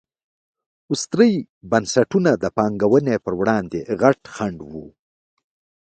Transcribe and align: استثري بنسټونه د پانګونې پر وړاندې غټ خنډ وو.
استثري 0.93 1.33
بنسټونه 1.71 2.31
د 2.43 2.45
پانګونې 2.57 3.15
پر 3.25 3.33
وړاندې 3.39 3.79
غټ 4.01 4.19
خنډ 4.33 4.57
وو. 4.71 4.85